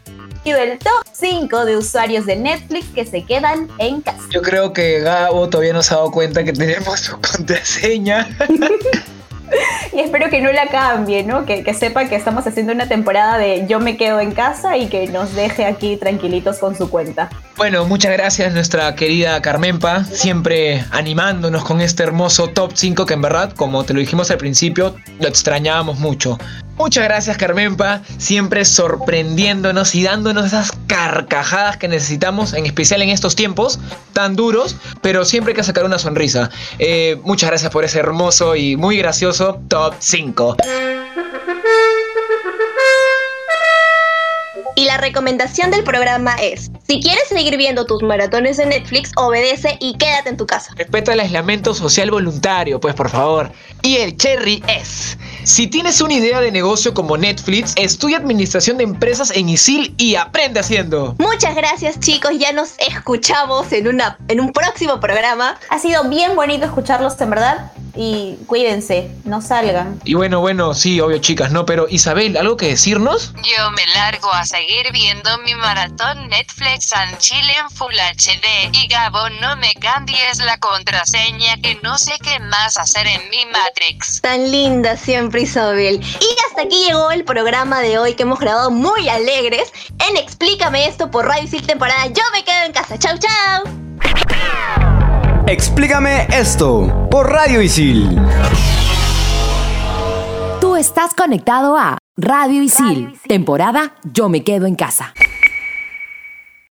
Y 0.44 0.54
del 0.54 0.80
top 0.80 1.06
5 1.12 1.66
de 1.66 1.78
usuarios 1.78 2.26
de 2.26 2.36
Netflix 2.36 2.88
que 2.96 3.06
se 3.06 3.24
quedan 3.24 3.70
en 3.78 4.02
casa. 4.02 4.22
Yo 4.32 4.42
creo 4.42 4.74
que 4.74 5.00
Gabo 5.02 5.48
todavía 5.50 5.74
no 5.74 5.84
se 5.84 5.94
ha 5.94 5.98
dado 5.98 6.10
cuenta 6.12 6.44
que 6.44 6.54
tenemos 6.54 7.00
su 7.00 7.20
contraseña. 7.22 8.28
Y 9.94 10.00
espero 10.00 10.30
que 10.30 10.40
no 10.40 10.52
la 10.52 10.68
cambie, 10.68 11.24
¿no? 11.24 11.46
Que, 11.46 11.64
que 11.64 11.74
sepa 11.74 12.06
que 12.06 12.16
estamos 12.16 12.48
haciendo 12.48 12.72
una 12.72 12.88
temporada 12.88 13.38
de 13.38 13.68
yo 13.68 13.80
me 13.80 13.98
quedo 13.98 14.20
en 14.20 14.32
casa 14.32 14.78
y 14.78 14.88
que 14.88 15.08
nos 15.08 15.36
deje 15.36 15.66
aquí 15.66 15.98
tranquilitos 15.98 16.60
con 16.60 16.76
su 16.76 16.90
cuenta. 16.90 17.30
Bueno, 17.58 17.86
muchas 17.86 18.12
gracias 18.14 18.54
nuestra 18.54 18.96
querida 18.96 19.42
Carmenpa, 19.42 20.04
siempre 20.06 20.84
animándonos 20.92 21.64
con 21.64 21.82
este 21.82 22.04
hermoso 22.04 22.48
top 22.48 22.72
5 22.74 23.06
que 23.06 23.14
en 23.14 23.22
verdad, 23.22 23.54
como 23.54 23.84
te 23.84 23.94
lo 23.94 24.00
dijimos 24.00 24.32
al 24.32 24.38
principio, 24.38 24.96
lo 25.20 25.28
extrañábamos 25.28 26.00
mucho. 26.00 26.40
Muchas 26.78 27.04
gracias 27.04 27.38
Carmenpa, 27.38 28.02
siempre 28.18 28.66
sorprendiéndonos 28.66 29.94
y 29.94 30.04
dándonos 30.04 30.48
esas 30.48 30.72
carcajadas 30.88 31.78
que 31.78 31.88
necesitamos, 31.88 32.54
en 32.54 32.66
especial 32.66 33.04
en 33.04 33.10
estos 33.10 33.36
tiempos 33.36 33.80
tan 34.14 34.36
duros, 34.36 34.78
pero 35.02 35.26
siempre 35.26 35.52
hay 35.52 35.58
que 35.58 35.64
sacar 35.64 35.84
una 35.84 36.00
sonrisa. 36.00 36.50
Eh, 36.80 37.20
muchas 37.24 37.50
gracias 37.50 37.72
por 37.72 37.84
ese 37.84 38.00
hermoso 38.00 38.56
y 38.56 38.78
muy 38.78 38.98
gracioso 38.98 39.62
top 39.68 39.94
5. 40.00 40.58
Y 44.76 44.86
la 44.86 44.98
recomendación 44.98 45.70
del 45.70 45.84
programa 45.84 46.36
es, 46.42 46.72
si 46.92 47.00
quieres 47.00 47.30
seguir 47.30 47.56
viendo 47.56 47.86
tus 47.86 48.04
maratones 48.04 48.58
de 48.58 48.66
Netflix, 48.66 49.14
obedece 49.16 49.78
y 49.80 49.96
quédate 49.98 50.28
en 50.28 50.36
tu 50.36 50.46
casa. 50.46 50.74
Respeta 50.76 51.14
el 51.14 51.22
aislamiento 51.22 51.74
social 51.74 52.12
voluntario, 52.12 52.82
pues 52.82 52.96
por 52.96 53.10
favor. 53.10 53.50
Y 53.82 53.96
el 53.96 54.18
cherry 54.18 54.62
es, 54.68 55.18
si 55.46 55.68
tienes 55.68 56.02
una 56.02 56.16
idea 56.16 56.42
de 56.42 56.52
negocio 56.52 56.94
como 56.94 57.16
Netflix, 57.16 57.72
estudia 57.78 58.18
administración 58.18 58.76
de 58.76 58.84
empresas 58.84 59.32
en 59.32 59.48
ISIL 59.48 59.96
y 59.98 60.16
aprende 60.16 60.60
haciendo. 60.60 61.16
Muchas 61.18 61.56
gracias 61.56 61.98
chicos, 62.02 62.32
ya 62.38 62.52
nos 62.52 62.74
escuchamos 62.80 63.72
en, 63.72 63.88
una, 63.88 64.18
en 64.28 64.42
un 64.42 64.52
próximo 64.52 65.00
programa. 65.00 65.58
Ha 65.70 65.80
sido 65.80 66.10
bien 66.10 66.36
bonito 66.36 66.66
escucharlos, 66.66 67.22
en 67.22 67.30
verdad. 67.30 67.72
Y 67.96 68.38
cuídense, 68.48 69.12
no 69.26 69.42
salgan. 69.42 70.00
Y 70.06 70.14
bueno, 70.14 70.40
bueno, 70.40 70.74
sí, 70.74 71.02
obvio 71.02 71.18
chicas, 71.18 71.52
¿no? 71.52 71.66
Pero 71.66 71.88
Isabel, 71.90 72.38
¿algo 72.38 72.56
que 72.56 72.68
decirnos? 72.68 73.34
Yo 73.36 73.72
me 73.72 73.86
largo 73.94 74.32
a 74.32 74.46
seguir 74.46 74.92
viendo 74.94 75.30
mi 75.40 75.56
maratón 75.56 76.30
Netflix 76.30 76.81
and 76.92 77.18
Chill 77.20 77.48
en 77.50 77.70
Full 77.70 77.94
HD. 77.94 78.72
Y 78.74 78.88
Gabo, 78.88 79.30
no 79.40 79.56
me 79.58 79.74
cambies 79.76 80.40
la 80.40 80.58
contraseña 80.58 81.56
que 81.62 81.76
no 81.84 81.98
sé 81.98 82.14
qué 82.24 82.40
más 82.40 82.78
hacer 82.78 83.06
en 83.06 83.30
mi 83.30 83.46
Matrix. 83.46 84.22
Tan 84.22 84.50
linda 84.50 84.98
siempre 84.98 85.42
Isabel. 85.42 86.02
Y 86.02 86.36
hasta 86.48 86.64
aquí 86.64 86.86
llegó 86.88 87.12
el 87.12 87.24
programa 87.24 87.82
de 87.82 88.00
hoy 88.00 88.16
que 88.16 88.24
hemos 88.24 88.40
grabado 88.40 88.72
muy 88.72 89.08
alegres 89.10 89.72
en 90.10 90.18
Explícame 90.18 90.88
esto 90.88 91.12
por 91.12 91.28
Radio 91.28 91.44
Isil 91.44 91.66
temporada 91.68 92.08
Yo 92.08 92.24
me 92.34 92.44
quedo 92.44 92.66
en 92.66 92.72
casa. 92.72 92.98
Chau 92.98 93.18
chau. 93.20 93.64
Explícame 95.48 96.28
esto 96.32 97.08
por 97.12 97.30
Radio 97.30 97.62
Isil. 97.62 98.20
Tú 100.60 100.76
estás 100.76 101.14
conectado 101.14 101.78
a 101.78 102.00
Radio 102.18 102.64
Isil, 102.64 103.20
temporada 103.28 103.94
Yo 104.04 104.30
me 104.30 104.44
quedo 104.44 104.66
en 104.66 104.76
casa. 104.76 105.14